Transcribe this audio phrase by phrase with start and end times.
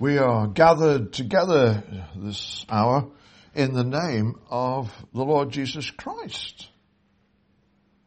[0.00, 1.84] We are gathered together
[2.16, 3.10] this hour
[3.54, 6.70] in the name of the Lord Jesus Christ.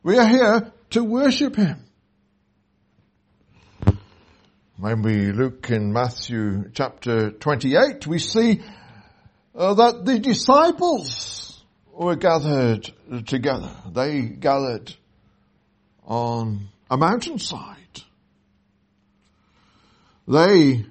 [0.02, 1.86] We are here to worship Him.
[4.78, 8.64] When we look in Matthew chapter 28, we see
[9.54, 12.92] uh, that the disciples were gathered
[13.28, 13.70] together.
[13.94, 14.96] They gathered
[16.08, 18.02] on a mountainside.
[20.28, 20.86] They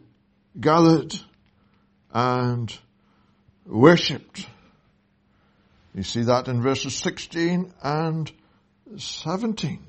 [0.58, 1.14] gathered
[2.12, 2.76] and
[3.66, 4.46] worshipped.
[5.94, 8.32] You see that in verses 16 and
[8.96, 9.82] 17.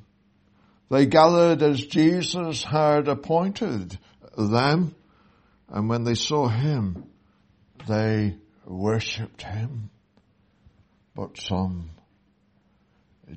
[0.90, 3.98] They gathered as Jesus had appointed
[4.38, 4.96] them,
[5.70, 7.06] and when they saw him,
[7.88, 9.90] they worshipped him.
[11.16, 11.92] But some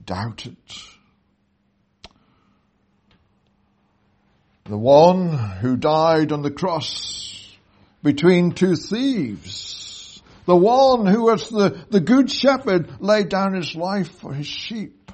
[0.04, 0.56] doubted.
[4.68, 5.30] The one
[5.60, 7.56] who died on the cross
[8.02, 10.20] between two thieves.
[10.44, 15.12] The one who was the, the good shepherd laid down his life for his sheep.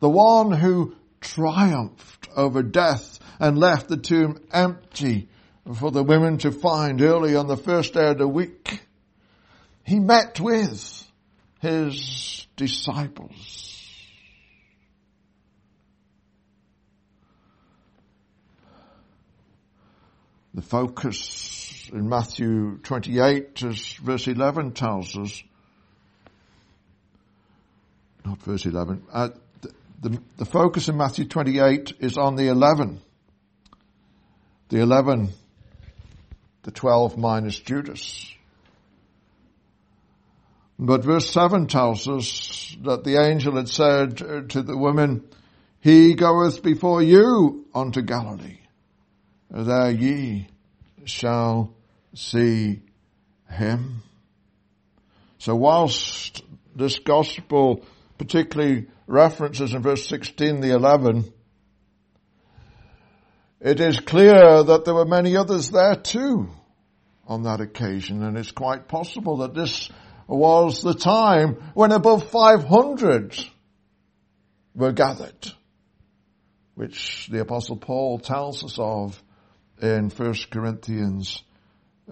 [0.00, 5.28] The one who triumphed over death and left the tomb empty
[5.76, 8.80] for the women to find early on the first day of the week.
[9.84, 11.08] He met with
[11.60, 13.79] his disciples.
[20.52, 25.42] The focus in Matthew 28, as verse 11 tells us,
[28.24, 29.28] not verse 11, uh,
[29.60, 33.00] the, the, the focus in Matthew 28 is on the 11.
[34.70, 35.30] The 11,
[36.62, 38.32] the 12 minus Judas.
[40.80, 44.16] But verse 7 tells us that the angel had said
[44.50, 45.28] to the woman,
[45.80, 48.59] He goeth before you unto Galilee
[49.50, 50.48] there ye
[51.04, 51.74] shall
[52.14, 52.82] see
[53.48, 54.02] him.
[55.38, 56.42] So whilst
[56.76, 57.84] this gospel
[58.18, 61.32] particularly references in verse 16 the 11,
[63.60, 66.48] it is clear that there were many others there too
[67.26, 69.90] on that occasion and it's quite possible that this
[70.26, 73.36] was the time when above 500
[74.74, 75.52] were gathered,
[76.74, 79.20] which the apostle Paul tells us of
[79.80, 81.42] in 1 Corinthians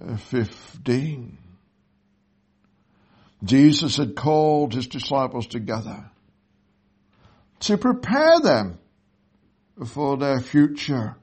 [0.01, 1.37] uh, 15.
[3.43, 6.09] Jesus had called his disciples together
[7.61, 8.79] to prepare them
[9.85, 11.15] for their future,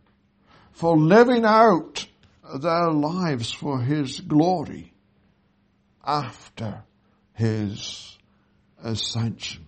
[0.72, 2.06] for living out
[2.60, 4.92] their lives for his glory
[6.04, 6.84] after
[7.34, 8.16] his
[8.82, 9.66] ascension.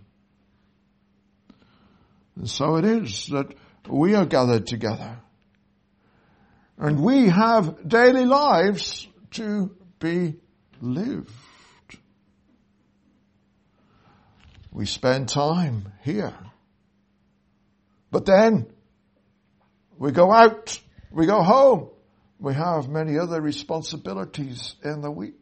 [2.37, 3.53] And so it is that
[3.89, 5.19] we are gathered together
[6.79, 10.37] and we have daily lives to be
[10.81, 11.31] lived.
[14.71, 16.35] We spend time here.
[18.13, 18.67] But then
[19.99, 20.81] we go out,
[21.11, 21.91] we go home.
[22.39, 25.35] We have many other responsibilities in the week.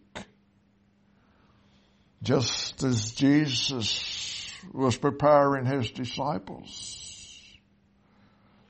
[2.23, 7.03] Just as Jesus was preparing his disciples.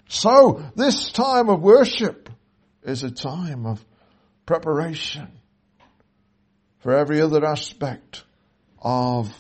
[0.09, 2.29] So this time of worship
[2.87, 3.85] is a time of
[4.47, 5.29] preparation
[6.79, 8.23] for every other aspect
[8.81, 9.35] of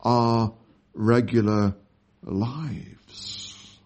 [0.00, 0.54] our
[0.94, 1.74] regular
[2.22, 3.78] lives.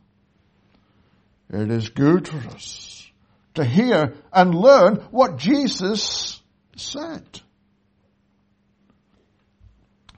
[1.50, 3.10] It is good for us
[3.54, 6.42] to hear and learn what Jesus
[6.76, 7.40] said.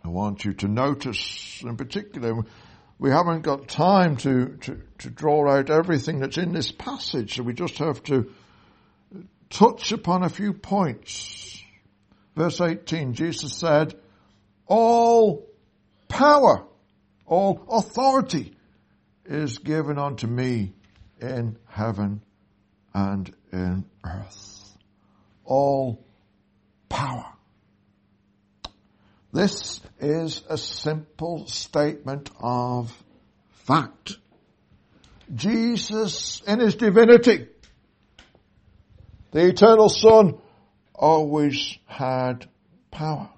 [0.02, 2.42] I want you to notice in particular,
[2.98, 7.44] we haven't got time to, to, to draw out everything that's in this passage, so
[7.44, 8.32] we just have to
[9.50, 11.62] touch upon a few points.
[12.36, 13.94] Verse 18, Jesus said,
[14.66, 15.48] all
[16.08, 16.64] power,
[17.26, 18.54] all authority
[19.24, 20.72] is given unto me
[21.20, 22.22] in heaven
[22.94, 24.76] and in earth.
[25.44, 26.04] All
[26.88, 27.26] power.
[29.32, 32.92] This is a simple statement of
[33.50, 34.16] fact.
[35.34, 37.46] Jesus in his divinity
[39.32, 40.38] the eternal Son
[40.94, 42.48] always had
[42.90, 43.30] power.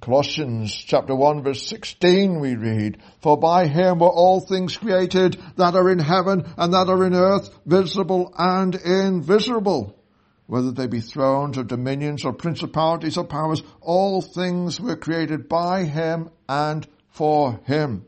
[0.00, 5.74] Colossians chapter 1 verse 16 we read, For by him were all things created that
[5.74, 9.98] are in heaven and that are in earth, visible and invisible.
[10.46, 15.84] Whether they be thrones or dominions or principalities or powers, all things were created by
[15.84, 18.06] him and for him.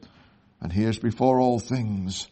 [0.60, 2.28] And he is before all things,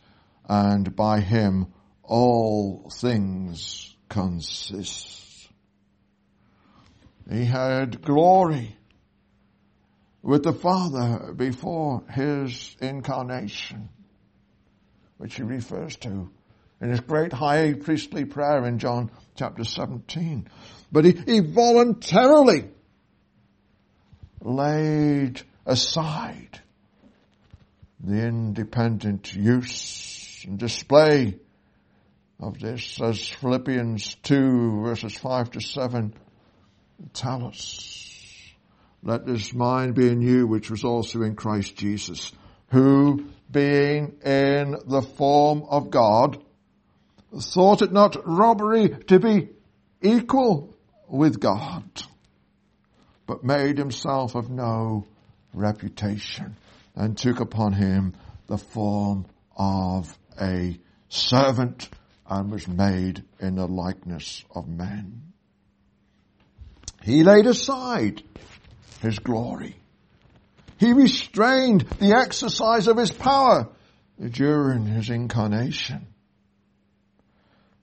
[0.49, 1.73] and by him
[2.03, 5.49] all things consist.
[7.31, 8.77] He had glory
[10.23, 13.89] with the Father before his incarnation,
[15.19, 16.31] which he refers to
[16.81, 20.49] in his great high priestly prayer in John chapter 17.
[20.93, 22.69] But he, he voluntarily
[24.41, 26.61] laid aside
[28.01, 31.39] the independent use and display
[32.39, 36.15] of this as Philippians 2 verses 5 to 7
[37.13, 38.55] tell us.
[39.03, 42.33] Let this mind be in you which was also in Christ Jesus,
[42.69, 46.43] who being in the form of God,
[47.39, 49.51] thought it not robbery to be
[50.03, 50.75] equal
[51.09, 51.85] with God,
[53.27, 55.07] but made himself of no
[55.55, 56.57] reputation
[56.95, 58.15] and took upon him
[58.47, 60.79] the form of a
[61.09, 61.89] servant
[62.29, 65.33] and was made in the likeness of men.
[67.03, 68.23] He laid aside
[69.01, 69.77] his glory.
[70.79, 73.69] He restrained the exercise of his power
[74.19, 76.07] during his incarnation.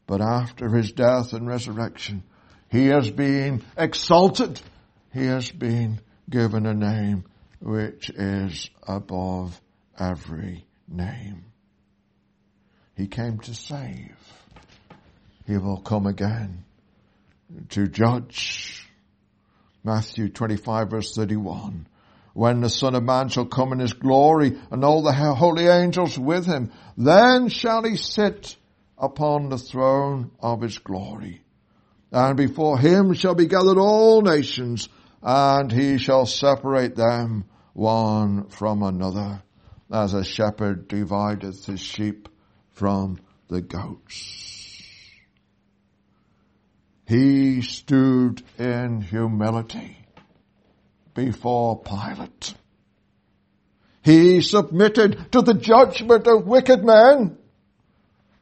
[0.05, 2.23] But after his death and resurrection,
[2.69, 4.59] he has been exalted.
[5.13, 7.23] He has been given a name
[7.61, 9.59] which is above
[9.97, 11.45] every name.
[12.95, 14.15] He came to save.
[15.45, 16.63] He will come again
[17.69, 18.87] to judge.
[19.83, 21.87] Matthew 25 verse 31.
[22.33, 26.17] When the Son of Man shall come in his glory and all the holy angels
[26.17, 28.57] with him, then shall he sit
[28.97, 31.43] upon the throne of his glory.
[32.11, 34.87] And before him shall be gathered all nations,
[35.21, 39.43] and he shall separate them one from another,
[39.91, 42.29] as a shepherd divideth his sheep
[42.73, 44.81] from the goats.
[47.07, 49.97] He stood in humility
[51.13, 52.55] before Pilate.
[54.01, 57.37] He submitted to the judgment of wicked men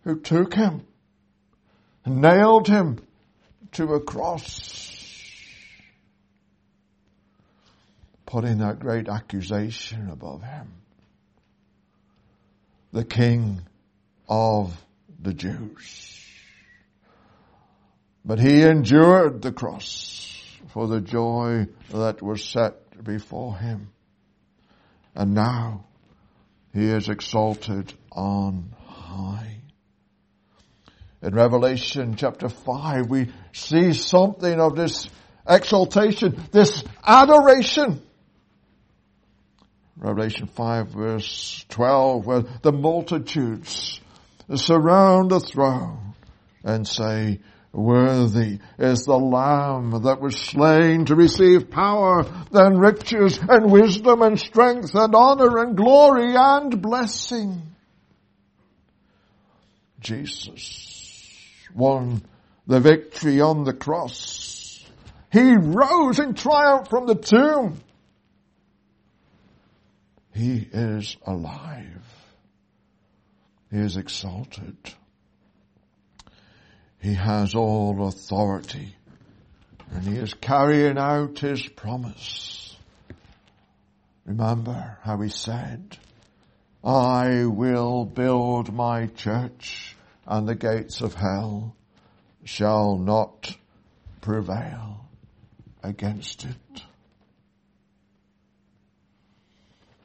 [0.03, 0.85] who took him
[2.05, 2.99] and nailed him
[3.73, 4.77] to a cross.
[8.25, 10.71] Putting that great accusation above him.
[12.93, 13.61] The King
[14.31, 14.73] of
[15.21, 16.25] the Jews.
[18.23, 23.89] But he endured the cross for the joy that was set before him.
[25.13, 25.83] And now
[26.73, 29.57] he is exalted on high.
[31.21, 35.09] In Revelation chapter 5, we see something of this
[35.45, 38.01] exaltation, this adoration.
[39.97, 43.99] Revelation 5 verse 12, where the multitudes
[44.57, 46.13] surround the throne
[46.63, 47.39] and say,
[47.73, 54.37] Worthy is the Lamb that was slain to receive power and riches and wisdom and
[54.37, 57.61] strength and honor and glory and blessing.
[60.01, 60.89] Jesus
[61.73, 62.21] won
[62.67, 64.85] the victory on the cross.
[65.31, 67.79] He rose in triumph from the tomb.
[70.33, 72.10] He is alive.
[73.71, 74.75] He is exalted.
[76.99, 78.95] He has all authority
[79.91, 82.75] and he is carrying out his promise.
[84.25, 85.97] Remember how he said,
[86.83, 89.95] I will build my church
[90.27, 91.75] and the gates of hell
[92.43, 93.55] shall not
[94.19, 95.05] prevail
[95.81, 96.83] against it.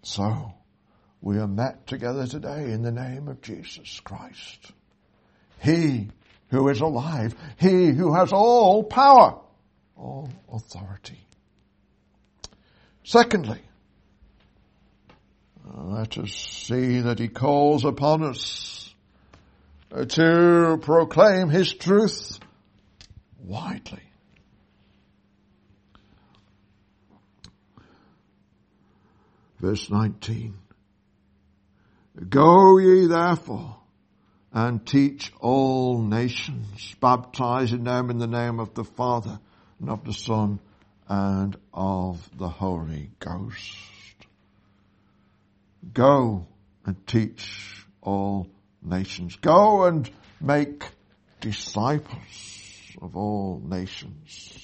[0.03, 0.53] So,
[1.21, 4.73] we are met together today in the name of Jesus Christ.
[5.63, 6.09] He
[6.49, 9.41] who is alive, he who has all power,
[9.97, 11.19] all authority.
[13.03, 13.61] Secondly,
[15.67, 18.95] uh, let us see that he calls upon us
[19.93, 22.39] uh, to proclaim his truth
[23.45, 24.03] widely.
[29.61, 30.55] Verse 19.
[32.17, 33.77] Go ye therefore
[34.53, 39.39] and teach all nations, baptizing them in the name of the Father
[39.79, 40.59] and of the Son
[41.09, 43.77] and of the Holy Ghost.
[45.93, 46.47] Go
[46.87, 48.49] and teach all
[48.83, 49.37] nations.
[49.37, 50.85] Go and make
[51.41, 54.63] disciples of all nations.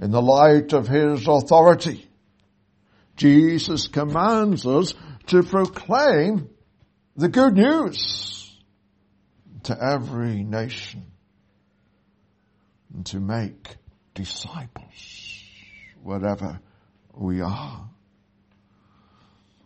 [0.00, 2.08] In the light of His authority,
[3.16, 4.94] Jesus commands us
[5.26, 6.48] to proclaim
[7.16, 8.60] the good news
[9.64, 11.04] to every nation
[12.94, 13.76] and to make
[14.14, 15.44] disciples
[16.02, 16.60] wherever
[17.14, 17.88] we are.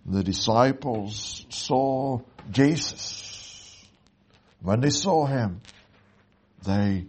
[0.04, 2.20] The disciples saw
[2.50, 3.84] Jesus.
[4.60, 5.62] When they saw him,
[6.64, 7.06] they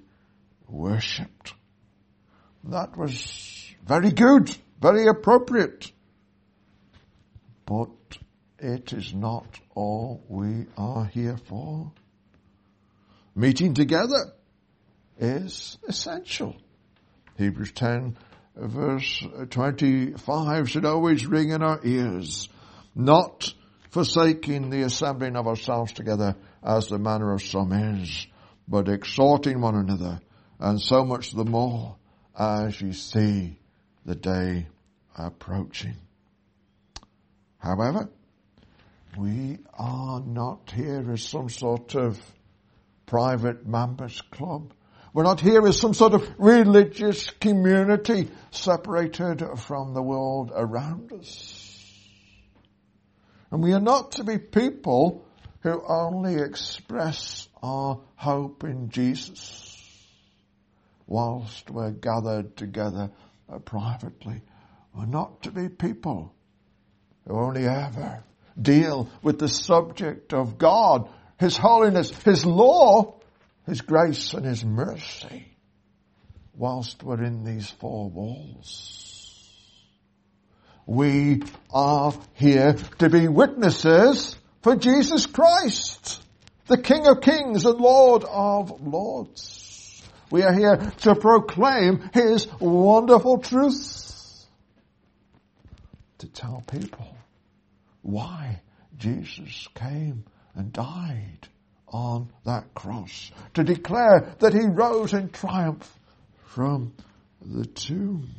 [0.67, 1.53] worshipped.
[2.63, 5.91] That was very good, very appropriate.
[7.65, 7.89] But
[8.59, 11.91] it is not all we are here for.
[13.35, 14.33] Meeting together
[15.19, 16.55] is essential.
[17.37, 18.17] Hebrews 10
[18.55, 22.49] verse 25 should always ring in our ears.
[22.95, 23.53] Not
[23.91, 28.27] forsaking the assembling of ourselves together as the manner of some is,
[28.67, 30.19] but exhorting one another,
[30.59, 31.95] and so much the more
[32.37, 33.59] as you see
[34.05, 34.67] the day
[35.15, 35.95] approaching.
[37.59, 38.09] However,
[39.17, 42.19] we are not here as some sort of
[43.05, 44.73] private members club.
[45.13, 51.63] We're not here as some sort of religious community separated from the world around us.
[53.49, 55.25] And we are not to be people
[55.61, 59.73] who only express our hope in Jesus
[61.07, 63.09] whilst we're gathered together
[63.65, 64.41] privately.
[64.93, 66.33] We're not to be people
[67.25, 68.23] who only ever
[68.59, 71.09] deal with the subject of God,
[71.39, 73.19] His holiness, His law,
[73.65, 75.57] His grace and His mercy
[76.57, 79.03] whilst we're in these four walls.
[80.85, 86.21] We are here to be witnesses for Jesus Christ,
[86.67, 90.01] the King of Kings and Lord of Lords.
[90.31, 94.45] We are here to proclaim His wonderful truth,
[96.19, 97.16] to tell people
[98.07, 98.61] why
[98.97, 100.23] Jesus came
[100.55, 101.49] and died
[101.89, 105.99] on that cross, to declare that He rose in triumph
[106.45, 106.93] from
[107.41, 108.29] the tomb.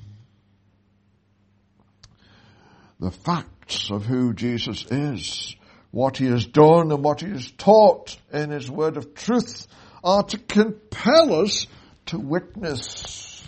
[2.99, 5.55] The facts of who Jesus is,
[5.91, 9.67] what He has done and what He has taught in His word of truth
[10.03, 11.67] are to compel us
[12.07, 13.47] to witness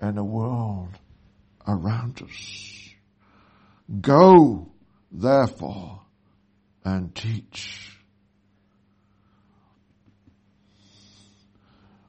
[0.00, 0.96] in a world
[1.66, 2.88] around us.
[4.00, 4.70] Go
[5.10, 6.00] therefore,
[6.84, 7.96] and teach.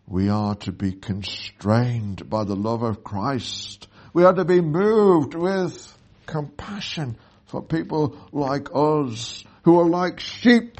[0.07, 3.87] We are to be constrained by the love of Christ.
[4.13, 10.79] We are to be moved with compassion for people like us who are like sheep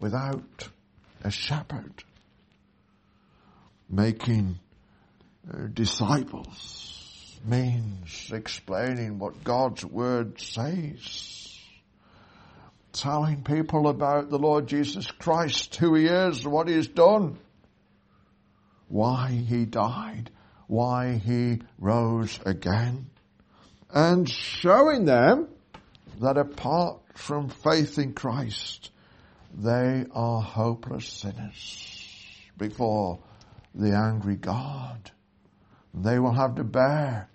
[0.00, 0.68] without
[1.22, 2.04] a shepherd.
[3.88, 4.58] Making
[5.52, 7.05] uh, disciples
[7.46, 11.58] means explaining what God's Word says.
[12.92, 17.38] Telling people about the Lord Jesus Christ, who He is, what He's done,
[18.88, 20.30] why He died,
[20.66, 23.06] why He rose again,
[23.90, 25.48] and showing them
[26.20, 28.90] that apart from faith in Christ,
[29.54, 31.96] they are hopeless sinners
[32.56, 33.20] before
[33.74, 35.10] the angry God.
[35.94, 37.28] They will have to bear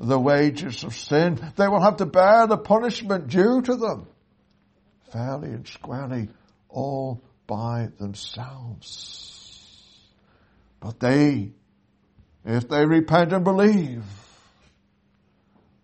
[0.00, 1.38] the wages of sin.
[1.56, 4.06] They will have to bear the punishment due to them.
[5.12, 6.30] Fairly and squarely,
[6.68, 9.36] all by themselves.
[10.80, 11.52] But they,
[12.44, 14.04] if they repent and believe,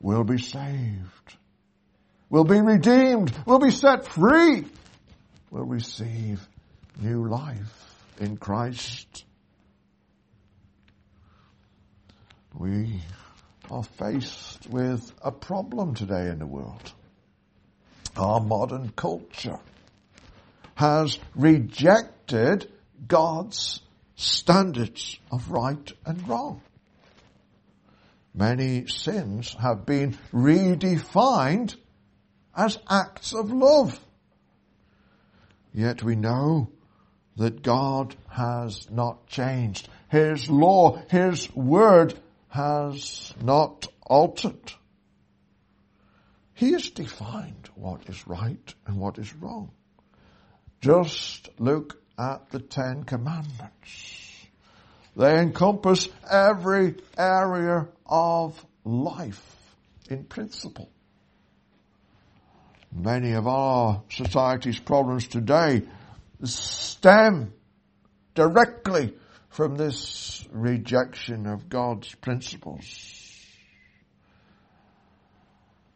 [0.01, 1.37] will be saved,
[2.31, 4.65] will be redeemed, will be set free,
[5.51, 6.49] will receive
[6.99, 9.25] new life in Christ.
[12.55, 13.03] We
[13.71, 16.93] are faced with a problem today in the world.
[18.17, 19.59] Our modern culture
[20.75, 22.71] has rejected
[23.07, 23.81] God's
[24.15, 26.63] standards of right and wrong.
[28.35, 31.75] Many sins have been redefined
[32.55, 33.99] as acts of love.
[35.73, 36.69] Yet we know
[37.37, 39.89] that God has not changed.
[40.11, 42.19] His law, His word
[42.49, 44.73] has not altered.
[46.55, 49.71] He has defined what is right and what is wrong.
[50.81, 54.47] Just look at the Ten Commandments.
[55.17, 59.57] They encompass every area of life
[60.09, 60.91] in principle.
[62.93, 65.83] Many of our society's problems today
[66.45, 67.53] stem
[68.35, 69.15] directly
[69.57, 72.85] from this rejection of God's principles.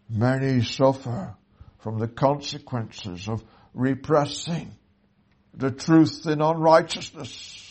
[0.09, 1.35] Many suffer
[1.81, 4.75] from the consequences of repressing
[5.53, 7.71] the truth in unrighteousness.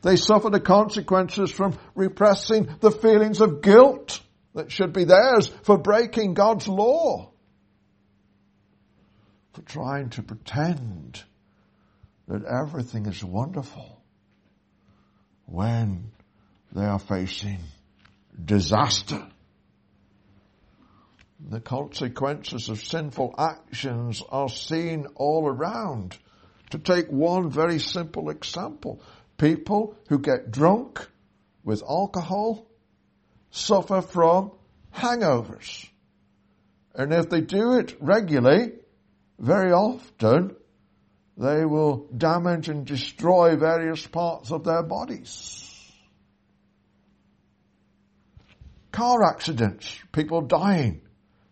[0.00, 4.22] They suffer the consequences from repressing the feelings of guilt
[4.54, 7.32] that should be theirs for breaking God's law.
[9.52, 11.22] For trying to pretend
[12.28, 13.97] that everything is wonderful
[15.48, 16.12] when
[16.72, 17.58] they are facing
[18.44, 19.26] disaster.
[21.48, 26.18] The consequences of sinful actions are seen all around.
[26.70, 29.00] To take one very simple example,
[29.38, 31.06] people who get drunk
[31.64, 32.66] with alcohol
[33.50, 34.52] suffer from
[34.94, 35.88] hangovers.
[36.94, 38.72] And if they do it regularly,
[39.38, 40.56] very often,
[41.38, 45.64] they will damage and destroy various parts of their bodies.
[48.90, 51.02] Car accidents, people dying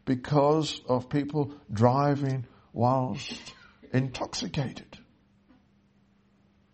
[0.04, 3.40] because of people driving whilst
[3.92, 4.98] intoxicated.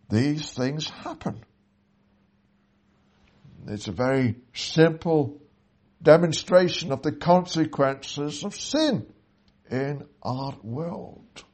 [0.09, 1.45] These things happen.
[3.67, 5.43] It's a very simple
[6.03, 9.07] demonstration of the consequences of sin
[9.71, 11.45] in our world.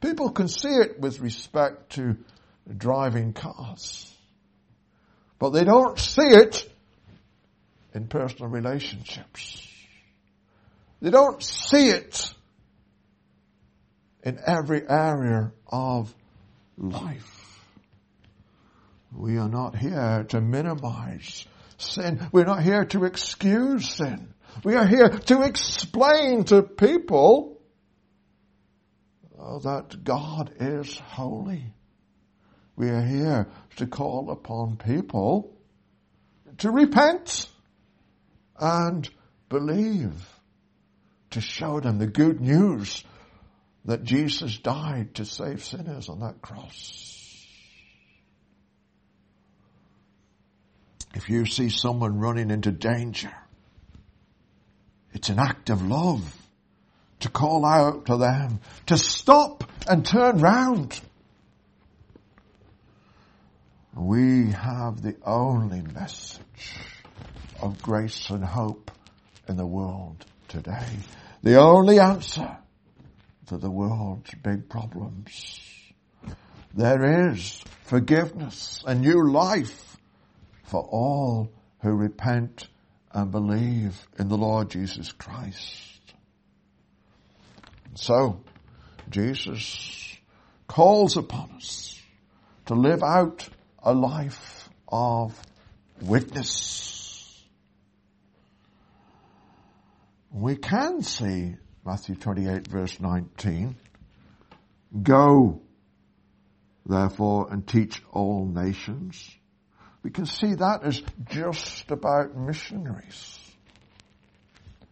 [0.00, 2.16] People can see it with respect to
[2.76, 4.14] driving cars,
[5.38, 6.70] but they don't see it
[7.94, 9.64] in personal relationships.
[11.00, 12.32] They don't see it
[14.22, 16.14] in every area of
[16.76, 17.60] life.
[19.16, 21.46] We are not here to minimize
[21.78, 22.20] sin.
[22.30, 24.34] We're not here to excuse sin.
[24.64, 27.57] We are here to explain to people
[29.40, 31.72] Oh, that God is holy.
[32.74, 35.56] We are here to call upon people
[36.58, 37.48] to repent
[38.58, 39.08] and
[39.48, 40.28] believe,
[41.30, 43.04] to show them the good news
[43.84, 47.14] that Jesus died to save sinners on that cross.
[51.14, 53.32] If you see someone running into danger,
[55.12, 56.34] it's an act of love
[57.20, 61.00] to call out to them to stop and turn round.
[63.94, 66.76] We have the only message
[67.60, 68.92] of grace and hope
[69.48, 70.86] in the world today.
[71.42, 72.58] The only answer
[73.46, 75.58] to the world's big problems.
[76.74, 79.96] There is forgiveness, a new life
[80.64, 81.50] for all
[81.82, 82.68] who repent
[83.12, 85.87] and believe in the Lord Jesus Christ.
[88.00, 88.40] So,
[89.10, 90.16] Jesus
[90.66, 92.00] calls upon us
[92.66, 93.48] to live out
[93.82, 95.40] a life of
[96.00, 97.44] witness.
[100.30, 103.76] We can see Matthew 28 verse 19,
[105.02, 105.62] go
[106.86, 109.38] therefore and teach all nations
[110.08, 113.38] we can see that as just about missionaries.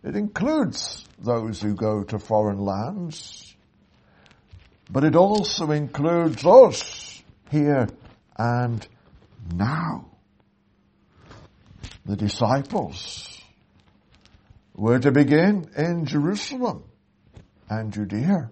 [0.03, 3.55] It includes those who go to foreign lands,
[4.91, 7.89] but it also includes us here
[8.37, 8.87] and
[9.55, 10.07] now.
[12.05, 13.41] The disciples
[14.75, 16.85] were to begin in Jerusalem
[17.69, 18.51] and Judea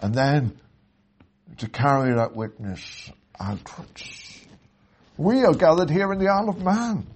[0.00, 0.58] and then
[1.58, 4.40] to carry that witness outwards.
[5.18, 7.06] We are gathered here in the Isle of Man.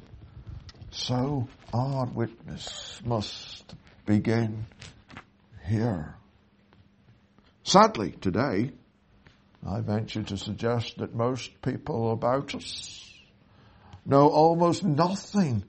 [0.91, 3.75] So our witness must
[4.07, 4.67] begin
[5.67, 6.17] here.
[7.63, 8.73] Sadly, today,
[9.67, 13.11] I venture to suggest that most people about us
[14.05, 15.65] know almost nothing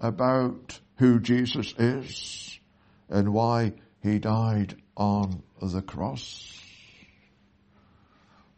[0.00, 2.58] about who Jesus is
[3.08, 6.58] and why he died on the cross.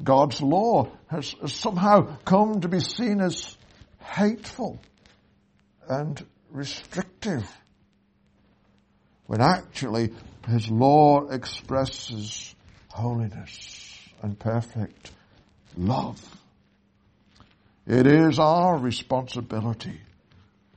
[0.03, 3.57] God's law has somehow come to be seen as
[4.01, 4.81] hateful
[5.89, 7.49] and restrictive,
[9.33, 10.13] when actually
[10.47, 12.55] His law expresses
[12.89, 15.11] holiness and perfect
[15.75, 16.23] love.
[17.87, 19.99] It is our responsibility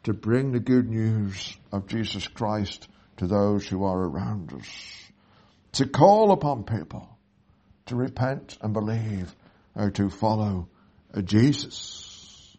[0.03, 2.87] to bring the good news of Jesus Christ
[3.17, 5.11] to those who are around us,
[5.73, 7.09] to call upon people
[7.87, 9.35] to repent and believe
[9.75, 10.69] or to follow
[11.13, 12.55] uh, Jesus.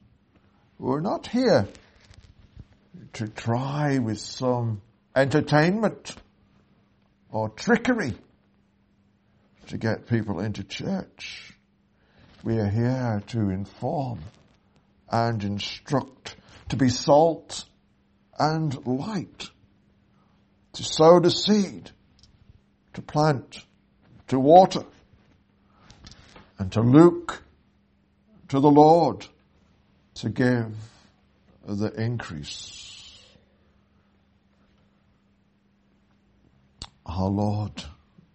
[0.78, 1.66] We're not here
[3.14, 4.82] to try with some
[5.16, 6.14] entertainment
[7.30, 8.14] or trickery
[9.68, 11.54] to get people into church.
[12.44, 14.20] We are here to inform
[15.10, 16.36] and instruct,
[16.68, 17.64] to be salt
[18.38, 19.48] and light,
[20.74, 21.90] to sow the seed,
[22.94, 23.64] to plant,
[24.28, 24.84] to water,
[26.58, 27.42] and to look
[28.48, 29.26] to the Lord
[30.16, 30.72] to give
[31.66, 32.85] the increase.
[37.16, 37.82] Our Lord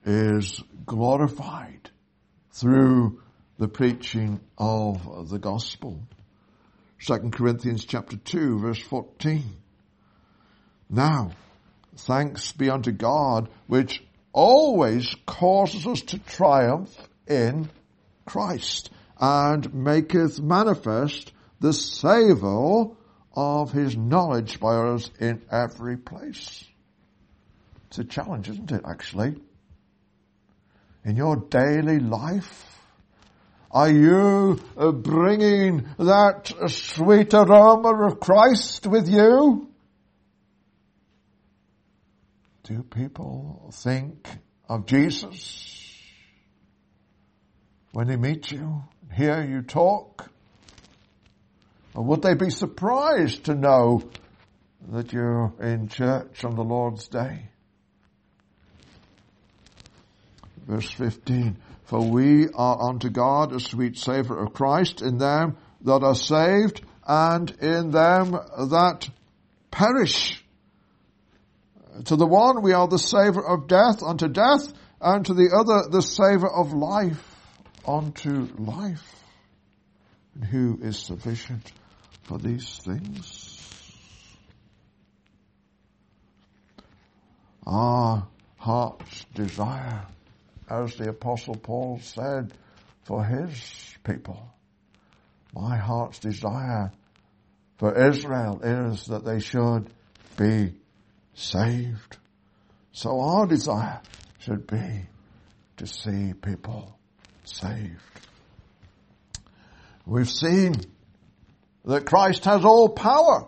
[0.06, 1.91] is glorified
[2.52, 3.22] through
[3.60, 6.00] the preaching of the gospel.
[7.06, 9.44] 2 Corinthians chapter 2 verse 14.
[10.89, 11.30] Now,
[11.96, 17.70] thanks be unto God which always causes us to triumph in
[18.26, 18.89] Christ
[19.20, 22.96] and maketh manifest the savour
[23.36, 26.65] of his knowledge by us in every place.
[27.91, 29.36] It's a challenge, isn't it, actually?
[31.04, 32.80] In your daily life,
[33.69, 39.69] are you uh, bringing that sweet aroma of Christ with you?
[42.63, 44.25] Do people think
[44.69, 46.01] of Jesus
[47.91, 50.32] when they meet you, hear you talk?
[51.93, 54.10] Or would they be surprised to know
[54.88, 57.49] that you're in church on the Lord's day?
[60.71, 66.01] Verse 15, For we are unto God a sweet savour of Christ in them that
[66.01, 69.10] are saved and in them that
[69.69, 70.41] perish.
[72.05, 75.89] To the one we are the savour of death unto death, and to the other
[75.89, 77.21] the savour of life
[77.86, 79.25] unto life.
[80.36, 81.69] And who is sufficient
[82.23, 83.60] for these things?
[87.67, 90.07] Our heart's desire,
[90.71, 92.53] as the apostle Paul said,
[93.03, 94.47] for his people.
[95.53, 96.91] My heart's desire
[97.77, 99.89] for Israel is that they should
[100.38, 100.75] be
[101.34, 102.17] saved.
[102.93, 104.01] So our desire
[104.39, 105.07] should be
[105.77, 106.97] to see people
[107.43, 107.99] saved.
[110.05, 110.75] We've seen
[111.86, 113.47] that Christ has all power.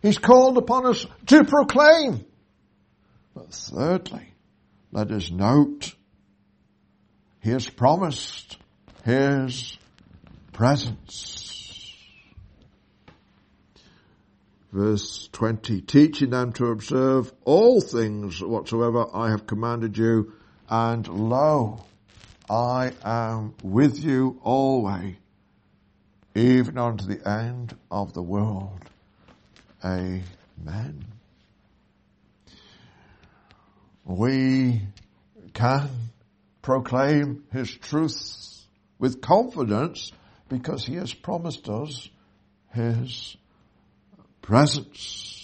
[0.00, 2.24] He's called upon us to proclaim.
[3.34, 4.31] But thirdly,
[4.92, 5.94] let us note,
[7.40, 8.58] has promised
[9.04, 9.76] His
[10.52, 11.48] presence.
[14.70, 20.32] Verse 20, teaching them to observe all things whatsoever I have commanded you,
[20.68, 21.84] and lo,
[22.48, 25.16] I am with you always,
[26.34, 28.78] even unto the end of the world.
[29.84, 31.11] Amen.
[34.04, 34.82] We
[35.54, 35.88] can
[36.60, 38.66] proclaim His truth
[38.98, 40.12] with confidence
[40.48, 42.08] because He has promised us
[42.72, 43.36] His
[44.42, 45.38] presence.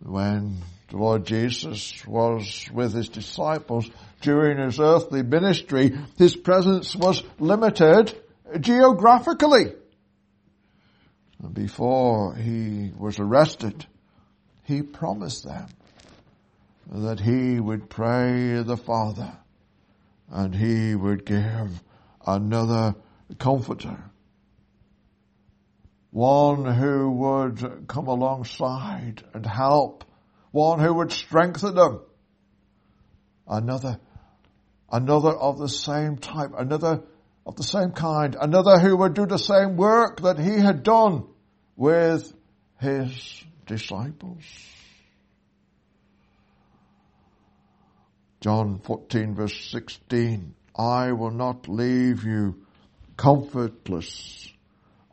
[0.00, 7.22] When the Lord Jesus was with his disciples during his earthly ministry, his presence was
[7.38, 8.14] limited
[8.60, 9.72] geographically.
[11.52, 13.86] Before he was arrested,
[14.66, 15.66] he promised them
[16.90, 19.32] that he would pray the Father
[20.30, 21.82] and he would give
[22.26, 22.94] another
[23.38, 23.98] comforter
[26.16, 30.02] one who would come alongside and help,
[30.50, 32.00] one who would strengthen them.
[33.46, 34.00] Another,
[34.90, 37.02] another of the same type, another
[37.44, 41.26] of the same kind, another who would do the same work that he had done
[41.76, 42.32] with
[42.80, 44.44] his disciples.
[48.40, 52.64] John 14 verse 16, I will not leave you
[53.16, 54.52] comfortless.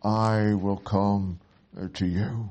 [0.03, 1.39] I will come
[1.93, 2.49] to you.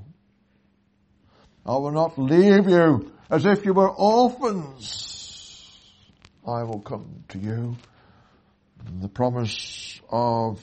[1.65, 5.09] I will not leave you as if you were orphans.
[6.47, 7.77] I will come to you.
[8.87, 10.61] And the promise of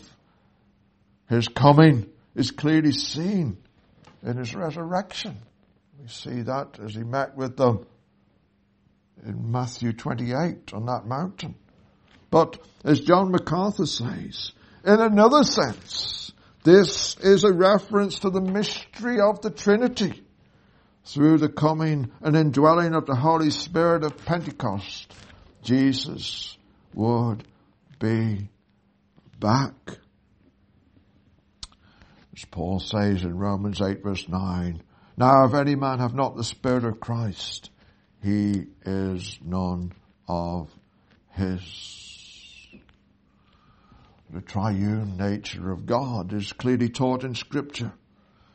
[1.30, 3.58] his coming is clearly seen
[4.24, 5.38] in his resurrection.
[6.02, 7.86] We see that as he met with them
[9.26, 11.56] in Matthew 28 on that mountain.
[12.30, 14.52] But as John MacArthur says,
[14.86, 16.32] in another sense,
[16.64, 20.24] this is a reference to the mystery of the Trinity
[21.06, 25.12] through the coming and indwelling of the Holy Spirit of Pentecost.
[25.64, 26.58] Jesus
[26.94, 27.44] would
[28.00, 28.50] be
[29.40, 29.74] back.
[32.46, 34.82] Paul says in Romans 8 verse 9,
[35.18, 37.70] Now if any man have not the Spirit of Christ,
[38.24, 39.94] he is none
[40.28, 40.70] of
[41.32, 42.78] his.
[44.32, 47.94] The triune nature of God is clearly taught in scripture.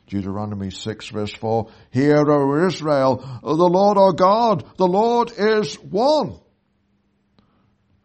[0.07, 6.39] Deuteronomy 6 verse 4, Hear, O Israel, the Lord our God, the Lord is one.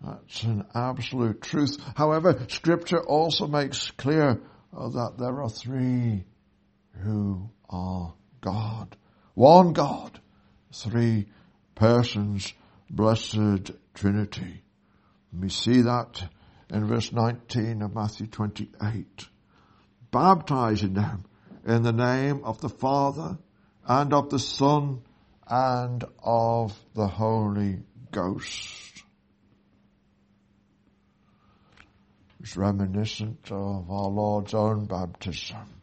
[0.03, 1.77] That's an absolute truth.
[1.95, 4.41] However, scripture also makes clear
[4.77, 6.25] uh, that there are three
[7.03, 8.97] who are God.
[9.35, 10.21] One God,
[10.73, 11.29] three
[11.75, 12.53] persons,
[12.89, 14.63] blessed Trinity.
[15.39, 16.29] We see that
[16.71, 19.27] in verse 19 of Matthew 28.
[20.11, 21.25] Baptizing them
[21.65, 23.39] in the name of the Father
[23.87, 25.03] and of the Son
[25.47, 27.79] and of the Holy
[28.11, 29.05] Ghost.
[32.41, 35.83] It's reminiscent of our Lord's own baptism,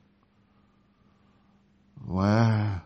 [2.04, 2.82] where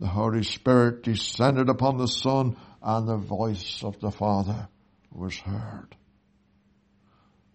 [0.00, 4.66] the Holy Spirit descended upon the Son and the voice of the Father
[5.12, 5.94] was heard.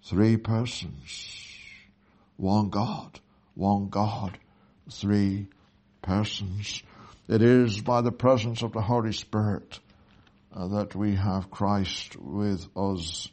[0.03, 1.49] Three persons,
[2.37, 3.19] one God,
[3.55, 4.37] one God,
[4.89, 5.47] three
[6.01, 6.81] persons.
[7.27, 9.79] It is by the presence of the Holy Spirit
[10.53, 13.29] uh, that we have Christ with us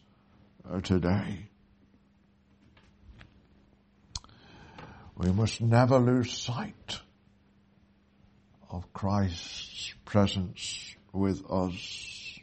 [0.68, 1.50] uh, today.
[5.22, 7.00] We must never lose sight
[8.68, 12.40] of Christ's presence with us.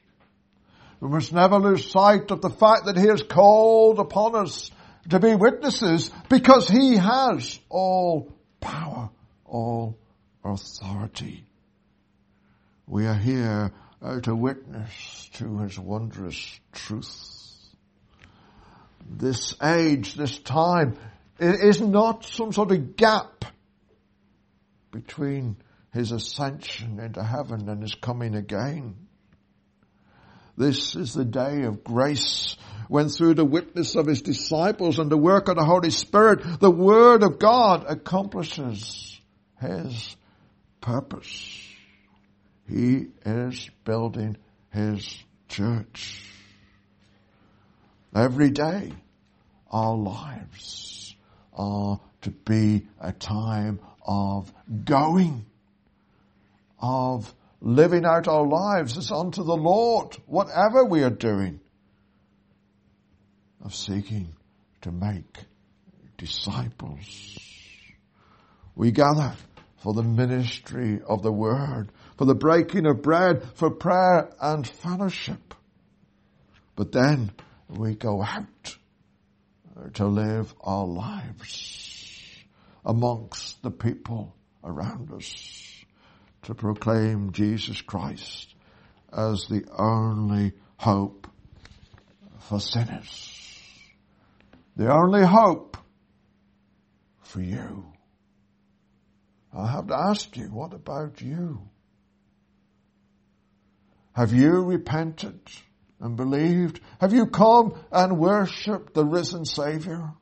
[1.02, 4.72] We must never lose sight of the fact that He has called upon us
[5.10, 9.10] to be witnesses because He has all power,
[9.44, 9.98] all
[10.46, 11.44] authority.
[12.88, 17.36] We are here uh, to witness to His wondrous truth.
[19.06, 20.98] This age, this time,
[21.39, 23.45] it is not some sort of gap
[24.91, 25.58] between
[25.93, 28.95] His ascension into heaven and His coming again.
[30.58, 32.58] This is the day of grace
[32.89, 36.71] when through the witness of his disciples and the work of the Holy Spirit, the
[36.71, 39.21] Word of God accomplishes
[39.62, 40.17] his
[40.82, 41.63] purpose.
[42.67, 44.36] He is building
[44.73, 46.21] his church.
[48.13, 48.91] Every day,
[49.71, 51.09] our lives
[51.60, 54.52] are to be a time of
[54.86, 55.45] going,
[56.82, 61.60] of living out our lives as unto the Lord, whatever we are doing,
[63.63, 64.34] of seeking
[64.82, 65.38] to make
[66.17, 67.38] disciples.
[68.76, 69.34] We gather
[69.84, 75.54] for the ministry of the word, for the breaking of bread, for prayer and fellowship.
[76.76, 77.32] But then
[77.67, 78.78] we go out
[79.94, 82.10] to live our lives
[82.86, 85.86] amongst the people around us
[86.44, 88.56] to proclaim Jesus Christ
[89.12, 91.28] as the only hope
[92.39, 93.36] for sinners.
[94.76, 95.78] The only hope
[97.22, 97.92] for you.
[99.54, 101.62] I have to ask you, what about you?
[104.13, 105.39] Have you repented
[106.00, 106.80] and believed?
[107.00, 110.14] Have you come and worshipped the risen Savior?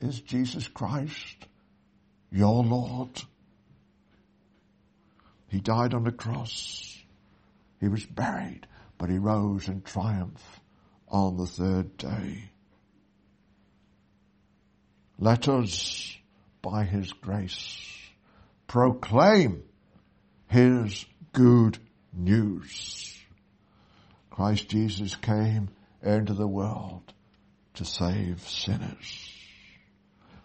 [0.00, 1.46] Is Jesus Christ
[2.30, 3.22] your Lord?
[5.48, 6.98] He died on the cross.
[7.80, 8.66] He was buried,
[8.98, 10.60] but he rose in triumph
[11.08, 12.50] on the third day.
[15.18, 16.16] Let us,
[16.60, 17.78] by his grace,
[18.66, 19.62] proclaim
[20.48, 21.78] his good
[22.12, 23.13] news.
[24.34, 25.68] Christ Jesus came
[26.02, 27.14] into the world
[27.74, 29.30] to save sinners.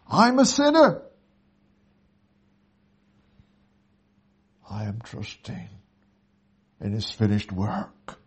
[0.08, 1.02] I'm a sinner.
[4.70, 5.70] I am trusting
[6.80, 8.20] in his finished work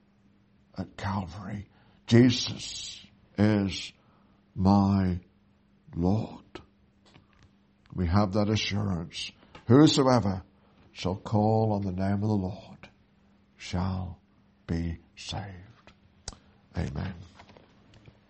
[0.76, 1.68] at Calvary.
[2.08, 3.00] Jesus
[3.38, 3.92] is
[4.56, 5.20] my
[5.94, 6.42] Lord.
[7.94, 9.30] We have that assurance.
[9.68, 10.42] Whosoever
[10.90, 12.88] shall call on the name of the Lord
[13.56, 14.18] shall
[14.66, 15.92] be saved.
[16.76, 17.14] Amen.